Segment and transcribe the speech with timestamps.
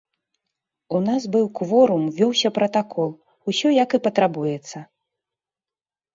[0.99, 3.09] У нас быў кворум, вёўся пратакол,
[3.55, 4.77] усё як і патрабуецца.